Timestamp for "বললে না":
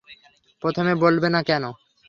1.03-1.41